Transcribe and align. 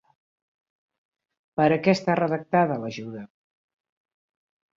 Per 1.61 1.67
a 1.75 1.77
què 1.83 1.93
està 1.97 2.15
redactada 2.21 2.79
l'ajuda? 2.85 3.23